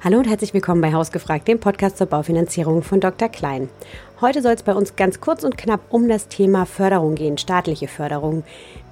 [0.00, 3.28] Hallo und herzlich willkommen bei Hausgefragt, dem Podcast zur Baufinanzierung von Dr.
[3.28, 3.68] Klein.
[4.20, 7.88] Heute soll es bei uns ganz kurz und knapp um das Thema Förderung gehen, staatliche
[7.88, 8.44] Förderung,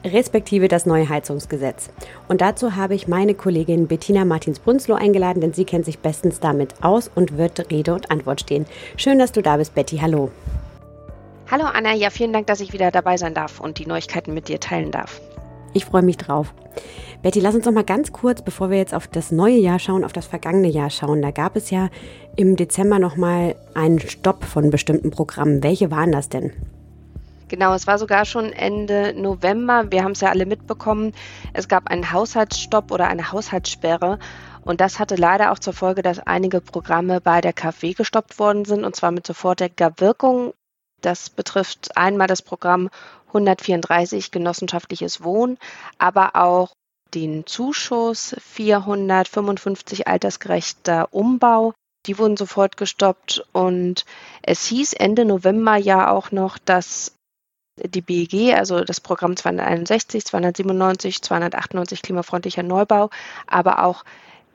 [0.04, 1.90] respektive das neue Heizungsgesetz.
[2.26, 6.74] Und dazu habe ich meine Kollegin Bettina Martins-Brunzloh eingeladen, denn sie kennt sich bestens damit
[6.82, 8.66] aus und wird Rede und Antwort stehen.
[8.96, 9.98] Schön, dass du da bist, Betty.
[9.98, 10.32] Hallo.
[11.48, 14.48] Hallo Anna, ja, vielen Dank, dass ich wieder dabei sein darf und die Neuigkeiten mit
[14.48, 15.20] dir teilen darf.
[15.76, 16.54] Ich freue mich drauf.
[17.20, 20.04] Betty, lass uns noch mal ganz kurz, bevor wir jetzt auf das neue Jahr schauen,
[20.04, 21.20] auf das vergangene Jahr schauen.
[21.20, 21.90] Da gab es ja
[22.34, 25.62] im Dezember noch mal einen Stopp von bestimmten Programmen.
[25.62, 26.54] Welche waren das denn?
[27.48, 29.92] Genau, es war sogar schon Ende November.
[29.92, 31.12] Wir haben es ja alle mitbekommen.
[31.52, 34.18] Es gab einen Haushaltsstopp oder eine Haushaltssperre.
[34.62, 38.64] Und das hatte leider auch zur Folge, dass einige Programme bei der KfW gestoppt worden
[38.64, 40.54] sind, und zwar mit sofortiger Wirkung.
[41.02, 42.88] Das betrifft einmal das Programm
[43.36, 45.58] 134 genossenschaftliches Wohnen,
[45.98, 46.72] aber auch
[47.14, 51.72] den Zuschuss 455 altersgerechter Umbau.
[52.06, 54.04] Die wurden sofort gestoppt und
[54.42, 57.16] es hieß Ende November ja auch noch, dass
[57.82, 63.10] die BEG, also das Programm 261, 297, 298 klimafreundlicher Neubau,
[63.46, 64.04] aber auch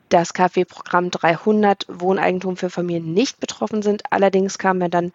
[0.08, 4.02] das KfW-Programm 300 Wohneigentum für Familien nicht betroffen sind.
[4.10, 5.12] Allerdings kam ja dann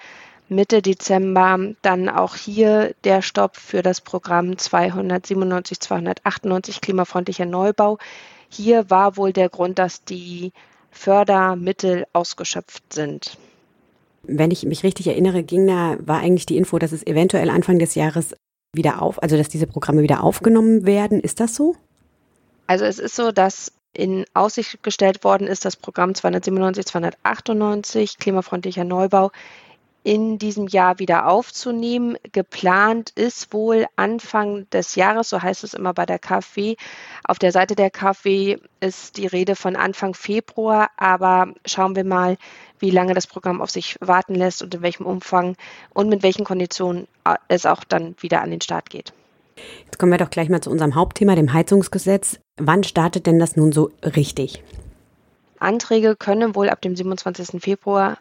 [0.50, 7.98] Mitte Dezember dann auch hier der Stopp für das Programm 297, 298 klimafreundlicher Neubau.
[8.50, 10.54] Hier war wohl der Grund, dass die
[10.92, 13.38] Fördermittel ausgeschöpft sind.
[14.24, 17.80] Wenn ich mich richtig erinnere, ging da, war eigentlich die Info, dass es eventuell Anfang
[17.80, 18.34] des Jahres
[18.74, 21.20] wieder auf, also dass diese Programme wieder aufgenommen werden.
[21.20, 21.76] Ist das so?
[22.68, 28.84] Also es ist so, dass in Aussicht gestellt worden ist, das Programm 297, 298 klimafreundlicher
[28.84, 29.32] Neubau
[30.08, 32.16] in diesem Jahr wieder aufzunehmen.
[32.32, 36.78] Geplant ist wohl Anfang des Jahres, so heißt es immer bei der KfW.
[37.26, 42.38] Auf der Seite der KfW ist die Rede von Anfang Februar, aber schauen wir mal,
[42.80, 45.58] wie lange das Programm auf sich warten lässt und in welchem Umfang
[45.94, 47.10] und mit welchen Konditionen
[47.50, 49.12] es auch dann wieder an den Start geht.
[49.84, 52.40] Jetzt kommen wir doch gleich mal zu unserem Hauptthema, dem Heizungsgesetz.
[52.56, 54.64] Wann startet denn das nun so richtig?
[55.60, 57.62] Anträge können wohl ab dem 27.
[57.62, 58.18] Februar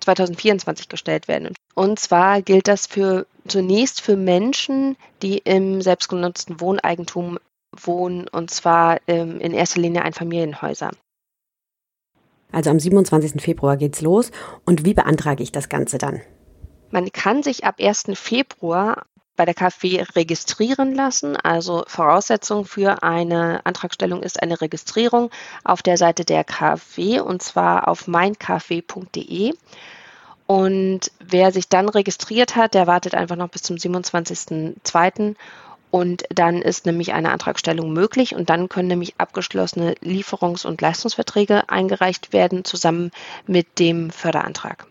[0.00, 1.54] 2024 gestellt werden.
[1.74, 7.38] Und zwar gilt das für zunächst für Menschen, die im selbstgenutzten Wohneigentum
[7.76, 10.90] wohnen, und zwar ähm, in erster Linie Einfamilienhäuser.
[12.50, 13.42] Also am 27.
[13.42, 14.30] Februar geht's los.
[14.64, 16.22] Und wie beantrage ich das Ganze dann?
[16.90, 18.04] Man kann sich ab 1.
[18.14, 19.04] Februar
[19.38, 21.36] bei der KfW registrieren lassen.
[21.36, 25.30] Also Voraussetzung für eine Antragstellung ist eine Registrierung
[25.64, 29.54] auf der Seite der KfW und zwar auf meinkfw.de.
[30.46, 35.36] Und wer sich dann registriert hat, der wartet einfach noch bis zum 27.02.
[35.90, 41.68] Und dann ist nämlich eine Antragstellung möglich und dann können nämlich abgeschlossene Lieferungs- und Leistungsverträge
[41.70, 43.10] eingereicht werden, zusammen
[43.46, 44.86] mit dem Förderantrag.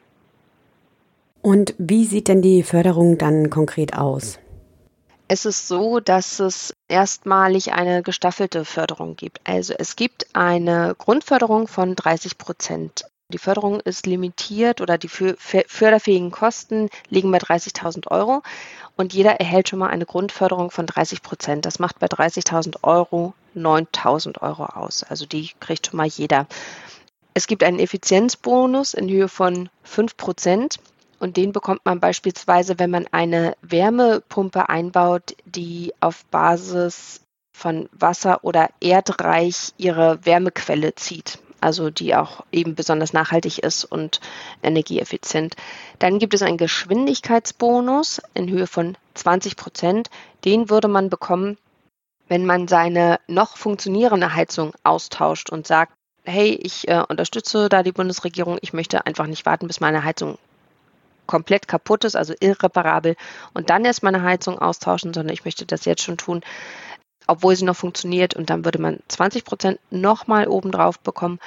[1.41, 4.39] Und wie sieht denn die Förderung dann konkret aus?
[5.29, 9.41] Es ist so, dass es erstmalig eine gestaffelte Förderung gibt.
[9.43, 13.05] Also es gibt eine Grundförderung von 30 Prozent.
[13.29, 18.41] Die Förderung ist limitiert oder die förderfähigen Kosten liegen bei 30.000 Euro
[18.95, 21.65] und jeder erhält schon mal eine Grundförderung von 30 Prozent.
[21.65, 25.03] Das macht bei 30.000 Euro 9.000 Euro aus.
[25.03, 26.47] Also die kriegt schon mal jeder.
[27.33, 30.77] Es gibt einen Effizienzbonus in Höhe von 5 Prozent.
[31.19, 37.21] Und den bekommt man beispielsweise, wenn man eine Wärmepumpe einbaut, die auf Basis
[37.53, 44.19] von Wasser oder Erdreich ihre Wärmequelle zieht also die auch eben besonders nachhaltig ist und
[44.63, 45.55] energieeffizient.
[45.99, 50.09] Dann gibt es einen Geschwindigkeitsbonus in Höhe von 20 Prozent.
[50.45, 51.57] Den würde man bekommen,
[52.27, 55.93] wenn man seine noch funktionierende Heizung austauscht und sagt,
[56.25, 60.37] hey, ich äh, unterstütze da die Bundesregierung, ich möchte einfach nicht warten, bis meine Heizung
[61.27, 63.15] komplett kaputt ist, also irreparabel,
[63.53, 66.41] und dann erst meine Heizung austauschen, sondern ich möchte das jetzt schon tun
[67.27, 68.35] obwohl sie noch funktioniert.
[68.35, 71.39] Und dann würde man 20 Prozent nochmal obendrauf bekommen.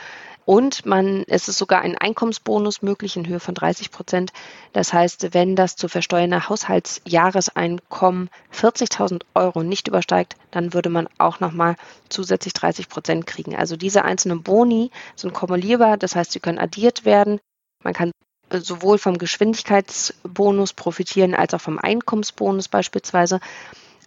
[0.46, 4.32] Und man, es ist sogar ein Einkommensbonus möglich in Höhe von 30 Prozent.
[4.72, 11.40] Das heißt, wenn das zu versteuernde Haushaltsjahreseinkommen 40.000 Euro nicht übersteigt, dann würde man auch
[11.40, 11.76] nochmal
[12.08, 13.55] zusätzlich 30 Prozent kriegen.
[13.55, 17.38] Also diese einzelnen Boni sind kumulierbar, das heißt, sie können addiert werden.
[17.84, 18.10] Man kann
[18.50, 23.41] sowohl vom Geschwindigkeitsbonus profitieren als auch vom Einkommensbonus beispielsweise.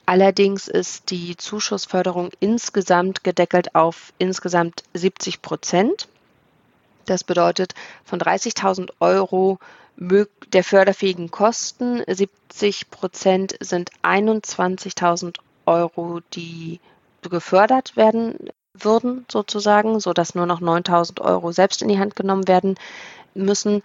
[0.05, 6.07] Allerdings ist die Zuschussförderung insgesamt gedeckelt auf insgesamt 70 Prozent.
[7.05, 7.73] Das bedeutet
[8.03, 9.59] von 30.000 Euro
[9.95, 16.79] der förderfähigen Kosten, 70 Prozent sind 21.000 Euro, die
[17.21, 22.75] gefördert werden würden, sozusagen, sodass nur noch 9000 Euro selbst in die Hand genommen werden
[23.35, 23.83] müssen.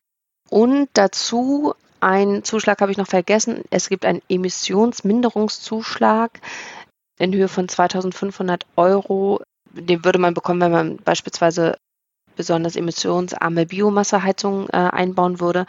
[0.51, 3.63] Und dazu ein Zuschlag habe ich noch vergessen.
[3.71, 6.41] Es gibt einen Emissionsminderungszuschlag
[7.19, 9.41] in Höhe von 2500 Euro.
[9.73, 11.79] Den würde man bekommen, wenn man beispielsweise
[12.37, 15.67] besonders emissionsarme Biomasseheizungen äh, einbauen würde.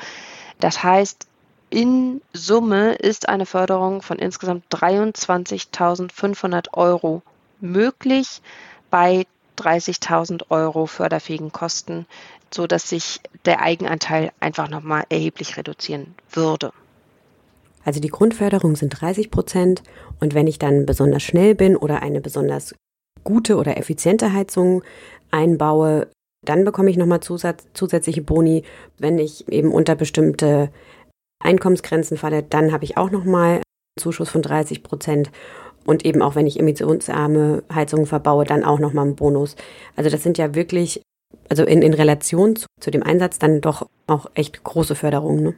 [0.60, 1.26] Das heißt,
[1.72, 7.22] in Summe ist eine Förderung von insgesamt 23.500 Euro
[7.60, 8.42] möglich
[8.90, 9.28] bei
[9.60, 12.06] 30.000 Euro förderfähigen Kosten,
[12.54, 16.72] sodass sich der Eigenanteil einfach nochmal erheblich reduzieren würde.
[17.84, 19.84] Also die Grundförderung sind 30 Prozent
[20.20, 22.76] und wenn ich dann besonders schnell bin oder eine besonders
[23.24, 24.84] gute oder effiziente Heizung
[25.32, 26.08] einbaue,
[26.46, 28.64] dann bekomme ich nochmal Zusatz, zusätzliche Boni.
[28.98, 30.72] Wenn ich eben unter bestimmte
[31.44, 33.64] Einkommensgrenzen falle, dann habe ich auch nochmal einen
[34.00, 35.32] Zuschuss von 30 Prozent.
[35.90, 39.56] Und eben auch wenn ich emissionsarme Heizungen verbaue, dann auch nochmal einen Bonus.
[39.96, 41.02] Also das sind ja wirklich,
[41.50, 45.44] also in, in Relation zu, zu dem Einsatz dann doch auch echt große Förderungen.
[45.44, 45.56] Ne?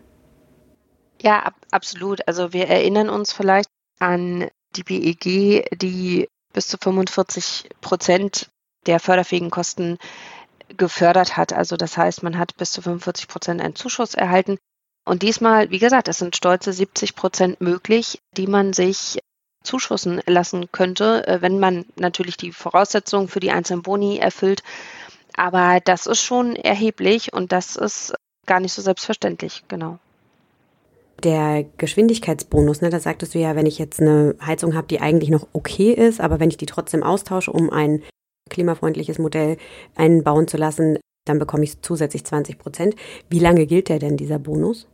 [1.22, 2.25] Ja, ab, absolut.
[2.30, 3.68] Also wir erinnern uns vielleicht
[4.00, 4.48] an
[4.78, 8.48] die BEG, die bis zu 45 Prozent
[8.86, 9.98] der förderfähigen Kosten
[10.77, 11.51] gefördert hat.
[11.51, 14.60] Also das heißt, man hat bis zu 45 Prozent einen Zuschuss erhalten.
[15.04, 19.19] Und diesmal, wie gesagt, es sind stolze 70 Prozent möglich, die man sich
[19.63, 24.63] zuschussen lassen könnte, äh, wenn man natürlich die Voraussetzungen für die einzelnen Boni erfüllt.
[25.36, 28.13] Aber das ist schon erheblich und das ist
[28.46, 30.00] gar nicht so selbstverständlich, genau.
[31.24, 35.30] Der Geschwindigkeitsbonus, ne, da sagtest du ja, wenn ich jetzt eine Heizung habe, die eigentlich
[35.30, 38.02] noch okay ist, aber wenn ich die trotzdem austausche, um ein
[38.50, 39.58] klimafreundliches Modell
[39.96, 42.96] einbauen zu lassen, dann bekomme ich zusätzlich 20 Prozent.
[43.30, 44.88] Wie lange gilt der denn, dieser Bonus?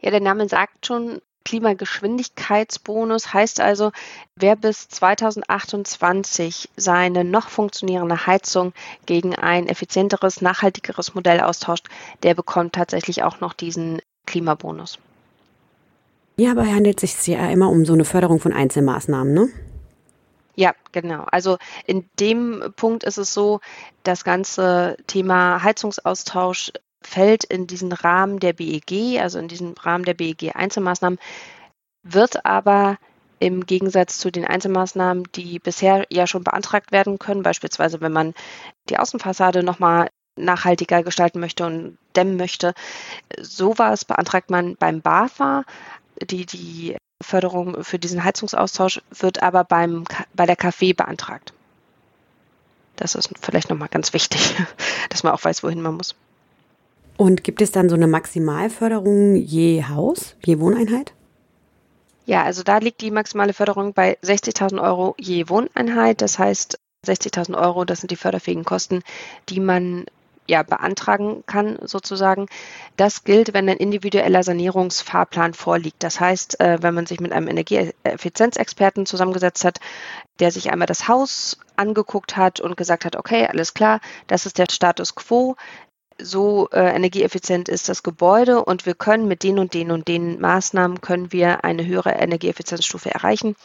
[0.00, 3.92] Ja, der Name sagt schon, Klimageschwindigkeitsbonus heißt also,
[4.36, 8.72] wer bis 2028 seine noch funktionierende Heizung
[9.06, 11.88] gegen ein effizienteres, nachhaltigeres Modell austauscht,
[12.22, 14.98] der bekommt tatsächlich auch noch diesen Klimabonus.
[16.36, 19.48] Ja, aber handelt es sich ja immer um so eine Förderung von Einzelmaßnahmen, ne?
[20.56, 21.24] Ja, genau.
[21.30, 23.60] Also in dem Punkt ist es so,
[24.02, 26.72] das ganze Thema Heizungsaustausch
[27.02, 31.18] fällt in diesen Rahmen der BEG, also in diesen Rahmen der BEG Einzelmaßnahmen,
[32.02, 32.98] wird aber
[33.38, 38.34] im Gegensatz zu den Einzelmaßnahmen, die bisher ja schon beantragt werden können, beispielsweise wenn man
[38.88, 42.74] die Außenfassade nochmal nachhaltiger gestalten möchte und dämmen möchte.
[43.40, 45.64] Sowas beantragt man beim BAFA.
[46.22, 50.04] Die, die Förderung für diesen Heizungsaustausch wird aber beim,
[50.34, 51.52] bei der KfW beantragt.
[52.96, 54.54] Das ist vielleicht nochmal ganz wichtig,
[55.08, 56.14] dass man auch weiß, wohin man muss.
[57.20, 61.12] Und gibt es dann so eine Maximalförderung je Haus, je Wohneinheit?
[62.24, 66.22] Ja, also da liegt die maximale Förderung bei 60.000 Euro je Wohneinheit.
[66.22, 69.02] Das heißt, 60.000 Euro, das sind die förderfähigen Kosten,
[69.50, 70.06] die man
[70.48, 72.46] ja, beantragen kann, sozusagen.
[72.96, 76.02] Das gilt, wenn ein individueller Sanierungsfahrplan vorliegt.
[76.02, 79.78] Das heißt, äh, wenn man sich mit einem Energieeffizienzexperten zusammengesetzt hat,
[80.38, 84.56] der sich einmal das Haus angeguckt hat und gesagt hat, okay, alles klar, das ist
[84.56, 85.56] der Status quo,
[86.22, 90.40] so äh, energieeffizient ist das Gebäude und wir können mit den und den und den
[90.40, 93.56] Maßnahmen können wir eine höhere Energieeffizienzstufe erreichen.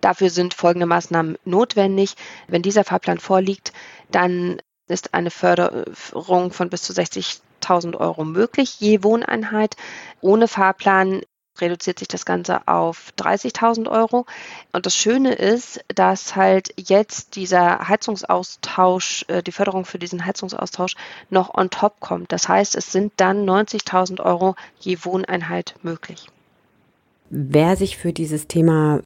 [0.00, 2.14] Dafür sind folgende Maßnahmen notwendig.
[2.48, 3.72] Wenn dieser Fahrplan vorliegt,
[4.10, 9.76] dann ist eine Förderung von bis zu 60.000 Euro möglich, je Wohneinheit.
[10.20, 11.20] Ohne Fahrplan
[11.60, 14.26] reduziert sich das Ganze auf 30.000 Euro.
[14.72, 20.94] Und das Schöne ist, dass halt jetzt dieser Heizungsaustausch, äh, die Förderung für diesen Heizungsaustausch
[21.30, 22.32] noch on top kommt.
[22.32, 26.28] Das heißt, es sind dann 90.000 Euro je Wohneinheit möglich.
[27.30, 29.02] Wer sich für dieses Thema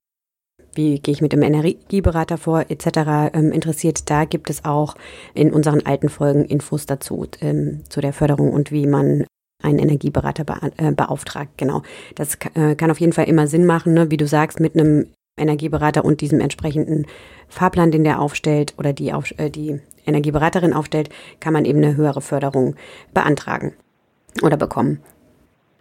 [0.76, 3.32] wie gehe ich mit dem Energieberater vor, etc.
[3.32, 4.96] Ähm, interessiert, da gibt es auch
[5.32, 9.24] in unseren alten Folgen Infos dazu, ähm, zu der Förderung und wie man
[9.64, 11.50] einen Energieberater be äh, beauftragt.
[11.56, 11.82] Genau.
[12.14, 14.10] Das äh, kann auf jeden Fall immer Sinn machen, ne?
[14.10, 15.06] wie du sagst, mit einem
[15.36, 17.06] Energieberater und diesem entsprechenden
[17.48, 21.08] Fahrplan, den der aufstellt oder die, auf, äh, die Energieberaterin aufstellt,
[21.40, 22.76] kann man eben eine höhere Förderung
[23.12, 23.74] beantragen
[24.42, 25.02] oder bekommen.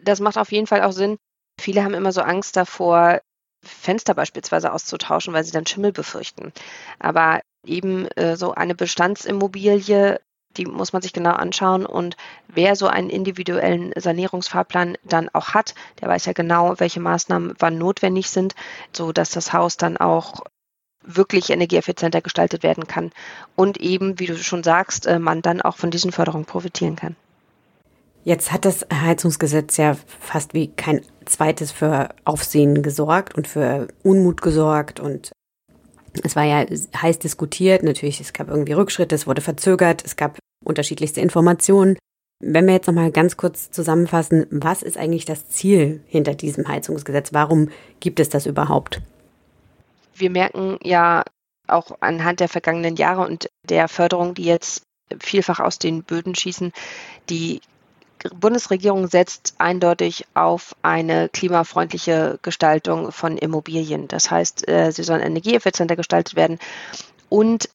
[0.04, 1.18] Das macht auf jeden Fall auch Sinn.
[1.60, 3.22] Viele haben immer so Angst davor,
[3.64, 6.52] Fenster beispielsweise auszutauschen, weil sie dann Schimmel befürchten.
[7.00, 10.20] Aber eben äh, so eine Bestandsimmobilie,
[10.58, 12.18] die muss man sich genau anschauen und
[12.48, 17.78] wer so einen individuellen Sanierungsfahrplan dann auch hat, der weiß ja genau, welche Maßnahmen wann
[17.78, 18.56] notwendig sind,
[18.92, 20.42] so dass das Haus dann auch
[21.06, 23.12] wirklich energieeffizienter gestaltet werden kann
[23.56, 27.16] und eben, wie du schon sagst, äh, man dann auch von diesen Förderungen profitieren kann.
[28.24, 34.42] Jetzt hat das Heizungsgesetz ja fast wie kein zweites für Aufsehen gesorgt und für Unmut
[34.42, 35.32] gesorgt und
[36.24, 36.64] Es war ja
[36.96, 41.98] heiß diskutiert, natürlich, es gab irgendwie Rückschritte, es wurde verzögert, es gab unterschiedlichste Informationen.
[42.40, 47.34] Wenn wir jetzt nochmal ganz kurz zusammenfassen, was ist eigentlich das Ziel hinter diesem Heizungsgesetz?
[47.34, 49.02] Warum gibt es das überhaupt?
[50.16, 51.24] Wir merken ja
[51.68, 54.84] auch anhand der vergangenen Jahre und der Förderung, die jetzt
[55.22, 56.74] vielfach aus den Böden schießen,
[57.30, 57.62] die
[58.34, 64.08] Bundesregierung setzt eindeutig auf eine klimafreundliche Gestaltung von Immobilien.
[64.08, 66.60] Das heißt, äh, sie sollen energieeffizienter gestaltet werden
[67.30, 67.70] und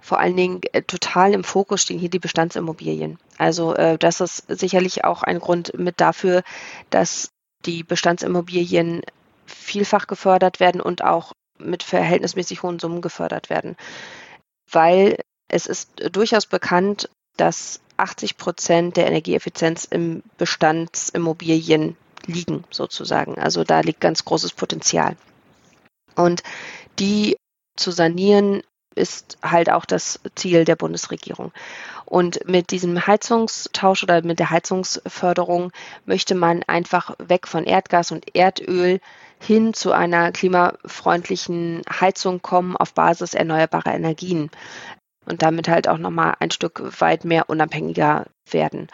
[0.00, 3.18] vor allen Dingen äh, total im Fokus stehen hier die Bestandsimmobilien.
[3.38, 6.42] Also äh, das ist sicherlich auch ein Grund mit dafür,
[6.90, 7.30] dass
[7.66, 9.02] die Bestandsimmobilien
[9.46, 13.76] vielfach gefördert werden und auch mit verhältnismäßig hohen Summen gefördert werden.
[14.70, 23.38] Weil es ist durchaus bekannt, dass 80 Prozent der Energieeffizienz im Bestandsimmobilien liegen, sozusagen.
[23.38, 25.16] Also da liegt ganz großes Potenzial.
[26.14, 26.42] Und
[26.98, 27.36] die
[27.76, 28.62] zu sanieren
[28.94, 31.52] ist halt auch das Ziel der Bundesregierung.
[32.04, 35.70] Und mit diesem Heizungstausch oder mit der Heizungsförderung
[36.06, 39.00] möchte man einfach weg von Erdgas und Erdöl
[39.40, 44.50] hin zu einer klimafreundlichen Heizung kommen auf Basis erneuerbarer Energien
[45.24, 48.88] und damit halt auch nochmal ein Stück weit mehr unabhängiger werden.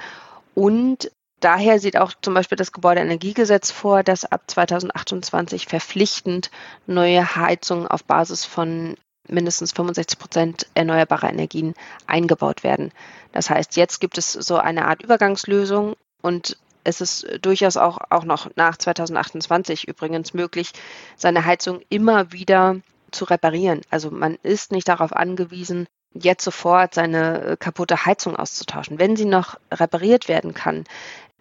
[0.54, 1.10] Und
[1.40, 6.50] daher sieht auch zum Beispiel das Gebäudeenergiegesetz vor, dass ab 2028 verpflichtend
[6.86, 8.96] neue Heizungen auf Basis von
[9.28, 11.74] mindestens 65 Prozent erneuerbarer Energien
[12.06, 12.92] eingebaut werden.
[13.32, 18.24] Das heißt, jetzt gibt es so eine Art Übergangslösung und es ist durchaus auch, auch
[18.24, 20.72] noch nach 2028 übrigens möglich,
[21.16, 22.76] seine Heizung immer wieder
[23.10, 23.80] zu reparieren.
[23.90, 28.98] Also man ist nicht darauf angewiesen, jetzt sofort seine äh, kaputte Heizung auszutauschen.
[28.98, 30.84] Wenn sie noch repariert werden kann,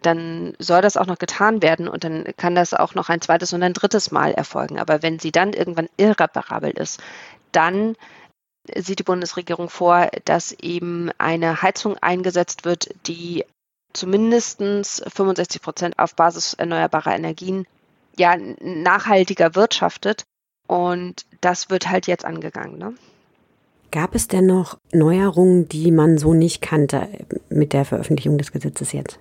[0.02, 3.52] dann soll das auch noch getan werden und dann kann das auch noch ein zweites
[3.52, 4.78] und ein drittes Mal erfolgen.
[4.78, 7.02] Aber wenn sie dann irgendwann irreparabel ist,
[7.56, 7.96] dann
[8.74, 13.44] sieht die Bundesregierung vor, dass eben eine Heizung eingesetzt wird, die
[13.92, 17.66] zumindest 65 Prozent auf Basis erneuerbarer Energien
[18.18, 20.24] ja nachhaltiger wirtschaftet.
[20.66, 22.78] Und das wird halt jetzt angegangen.
[22.78, 22.94] Ne?
[23.92, 27.08] Gab es denn noch Neuerungen, die man so nicht kannte
[27.48, 29.18] mit der Veröffentlichung des Gesetzes jetzt?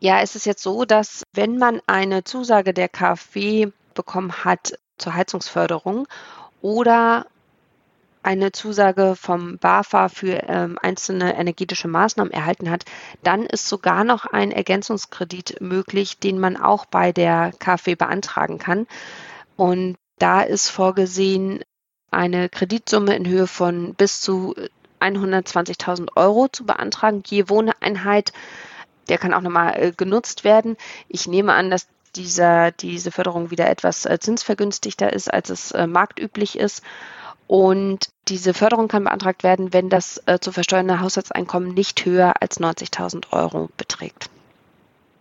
[0.00, 5.14] Ja, es ist jetzt so, dass wenn man eine Zusage der KfW bekommen hat zur
[5.14, 6.08] Heizungsförderung
[6.62, 7.26] oder
[8.22, 12.84] eine Zusage vom BAFA für ähm, einzelne energetische Maßnahmen erhalten hat,
[13.22, 18.86] dann ist sogar noch ein Ergänzungskredit möglich, den man auch bei der KfW beantragen kann.
[19.56, 21.62] Und da ist vorgesehen,
[22.12, 24.54] eine Kreditsumme in Höhe von bis zu
[25.00, 28.32] 120.000 Euro zu beantragen, je Wohneinheit.
[29.08, 30.76] Der kann auch nochmal äh, genutzt werden.
[31.08, 35.86] Ich nehme an, dass dieser, diese Förderung wieder etwas äh, zinsvergünstigter ist, als es äh,
[35.86, 36.82] marktüblich ist.
[37.46, 42.60] Und diese Förderung kann beantragt werden, wenn das äh, zu versteuernde Haushaltseinkommen nicht höher als
[42.60, 44.30] 90.000 Euro beträgt.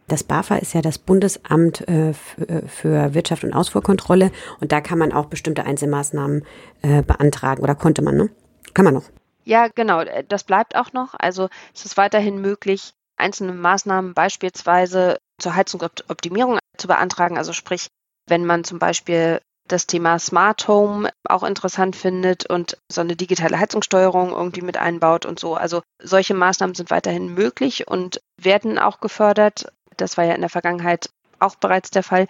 [0.07, 5.13] Das BAFA ist ja das Bundesamt äh, für Wirtschaft und Ausfuhrkontrolle und da kann man
[5.13, 6.45] auch bestimmte Einzelmaßnahmen
[6.81, 8.29] äh, beantragen oder konnte man, ne?
[8.73, 9.05] Kann man noch.
[9.43, 11.15] Ja, genau, das bleibt auch noch.
[11.17, 17.37] Also es ist weiterhin möglich, einzelne Maßnahmen beispielsweise zur Heizungsoptimierung zu beantragen.
[17.37, 17.87] Also sprich,
[18.27, 23.59] wenn man zum Beispiel das Thema Smart Home auch interessant findet und so eine digitale
[23.59, 25.55] Heizungssteuerung irgendwie mit einbaut und so.
[25.55, 29.71] Also solche Maßnahmen sind weiterhin möglich und werden auch gefördert.
[29.97, 31.09] Das war ja in der Vergangenheit
[31.39, 32.27] auch bereits der Fall.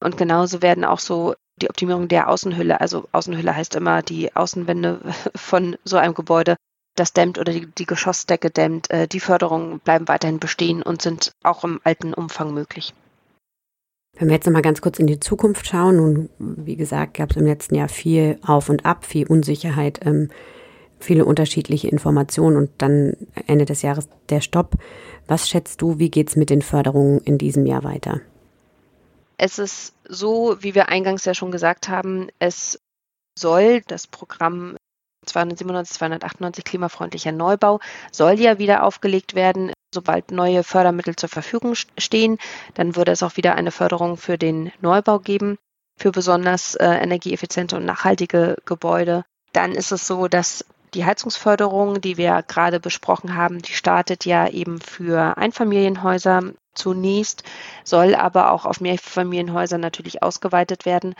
[0.00, 5.00] Und genauso werden auch so die Optimierung der Außenhülle, also Außenhülle heißt immer die Außenwände
[5.34, 6.56] von so einem Gebäude,
[6.96, 11.32] das dämmt oder die, die Geschossdecke dämmt, äh, die Förderungen bleiben weiterhin bestehen und sind
[11.42, 12.94] auch im alten Umfang möglich.
[14.16, 17.36] Wenn wir jetzt nochmal ganz kurz in die Zukunft schauen, und wie gesagt, gab es
[17.36, 20.30] im letzten Jahr viel Auf und Ab, viel Unsicherheit, ähm,
[21.00, 23.16] viele unterschiedliche Informationen und dann
[23.46, 24.74] Ende des Jahres der Stopp.
[25.26, 28.20] Was schätzt du, wie geht es mit den Förderungen in diesem Jahr weiter?
[29.36, 32.78] Es ist so, wie wir eingangs ja schon gesagt haben, es
[33.36, 34.76] soll das Programm
[35.26, 37.80] 297, 298 klimafreundlicher Neubau
[38.12, 39.72] soll ja wieder aufgelegt werden.
[39.94, 42.38] Sobald neue Fördermittel zur Verfügung stehen,
[42.74, 45.56] dann würde es auch wieder eine Förderung für den Neubau geben,
[45.96, 49.24] für besonders äh, energieeffiziente und nachhaltige Gebäude.
[49.52, 54.48] Dann ist es so, dass die Heizungsförderung, die wir gerade besprochen haben, die startet ja
[54.48, 57.44] eben für Einfamilienhäuser zunächst,
[57.84, 61.14] soll aber auch auf Mehrfamilienhäuser natürlich ausgeweitet werden.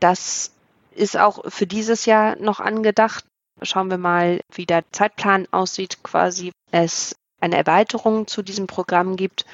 [0.00, 0.52] Das
[0.94, 3.26] ist auch für dieses Jahr noch angedacht.
[3.60, 9.44] Schauen wir mal, wie der Zeitplan aussieht, quasi es eine Erweiterung zu diesem Programm gibt.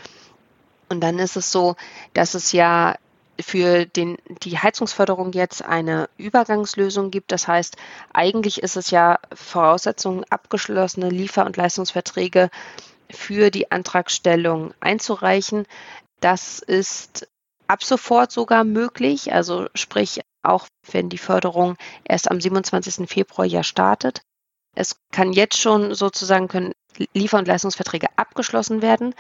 [0.89, 1.77] Und dann ist es so,
[2.15, 2.97] dass es ja
[3.41, 7.33] für den, die Heizungsförderung jetzt eine Übergangslösung gibt.
[7.33, 7.77] Das heißt,
[8.13, 12.51] eigentlich ist es ja Voraussetzung, abgeschlossene Liefer- und Leistungsverträge
[13.11, 15.67] für die Antragstellung einzureichen.
[16.21, 17.29] Das ist
[17.67, 23.09] ab sofort sogar möglich, also sprich auch wenn die Förderung erst am 27.
[23.09, 24.23] Februar ja startet.
[24.75, 26.73] Es kann jetzt schon sozusagen können
[27.15, 29.15] Liefer- und Leistungsverträge abgeschlossen werden.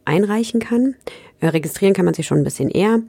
[0.04, 0.96] einreichen kann.
[1.44, 3.02] Äh, registrieren kann man sich schon ein bisschen eher.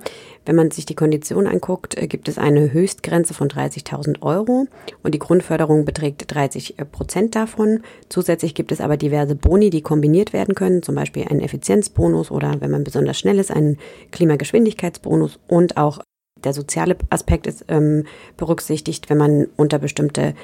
[0.44, 4.66] Wenn man sich die Konditionen anguckt, äh, gibt es eine Höchstgrenze von 30.000 Euro
[5.04, 7.82] und die Grundförderung beträgt 30 äh, Prozent davon.
[8.08, 12.60] Zusätzlich gibt es aber diverse Boni, die kombiniert werden können, zum Beispiel einen Effizienzbonus oder
[12.60, 13.78] wenn man besonders schnell ist, einen
[14.10, 16.00] Klimageschwindigkeitsbonus und auch
[16.42, 18.04] der soziale Aspekt ist ähm,
[18.36, 19.10] berücksichtigt.
[19.10, 20.34] Wenn man unter bestimmte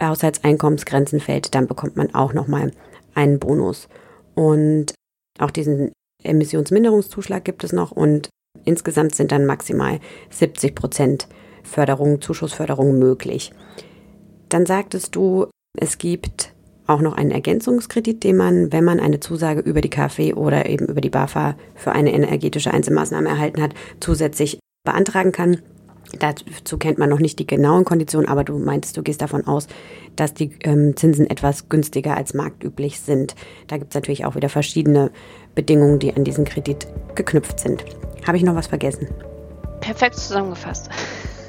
[0.00, 2.72] Haushaltseinkommensgrenzen fällt, dann bekommt man auch nochmal
[3.14, 3.88] einen Bonus.
[4.34, 4.94] Und
[5.38, 5.92] auch diesen
[6.24, 8.28] Emissionsminderungszuschlag gibt es noch und
[8.64, 11.28] insgesamt sind dann maximal 70 Prozent
[11.62, 13.52] Förderung, Zuschussförderung möglich.
[14.48, 15.46] Dann sagtest du,
[15.78, 16.54] es gibt
[16.86, 20.86] auch noch einen Ergänzungskredit, den man, wenn man eine Zusage über die KfW oder eben
[20.86, 25.58] über die BAFA für eine energetische Einzelmaßnahme erhalten hat, zusätzlich beantragen kann.
[26.18, 29.66] Dazu kennt man noch nicht die genauen Konditionen, aber du meintest, du gehst davon aus,
[30.16, 33.34] dass die ähm, Zinsen etwas günstiger als marktüblich sind.
[33.66, 35.10] Da gibt es natürlich auch wieder verschiedene
[35.58, 36.86] Bedingungen, die an diesen Kredit
[37.16, 37.84] geknüpft sind.
[38.24, 39.08] Habe ich noch was vergessen?
[39.80, 40.88] Perfekt zusammengefasst.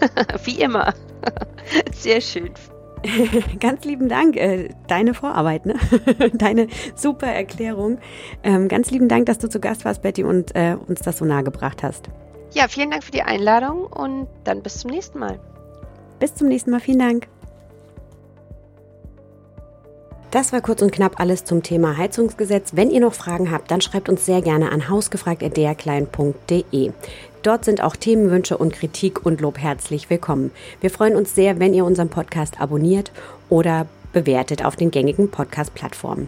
[0.45, 0.95] Wie immer.
[1.93, 2.49] Sehr schön.
[3.59, 4.35] ganz lieben Dank.
[4.35, 5.75] Äh, deine Vorarbeit, ne?
[6.33, 7.99] Deine super Erklärung.
[8.43, 11.25] Ähm, ganz lieben Dank, dass du zu Gast warst, Betty, und äh, uns das so
[11.25, 12.09] nahe gebracht hast.
[12.51, 15.39] Ja, vielen Dank für die Einladung und dann bis zum nächsten Mal.
[16.19, 16.79] Bis zum nächsten Mal.
[16.79, 17.27] Vielen Dank.
[20.31, 22.73] Das war kurz und knapp alles zum Thema Heizungsgesetz.
[22.75, 26.91] Wenn ihr noch Fragen habt, dann schreibt uns sehr gerne an hausgefragt.derklein.de.
[27.41, 30.51] Dort sind auch Themenwünsche und Kritik und Lob herzlich willkommen.
[30.81, 33.11] Wir freuen uns sehr, wenn ihr unseren Podcast abonniert
[33.49, 36.27] oder bewertet auf den gängigen Podcast-Plattformen.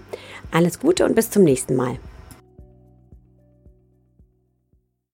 [0.50, 2.00] Alles Gute und bis zum nächsten Mal.